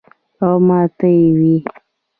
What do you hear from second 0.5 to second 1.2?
ماته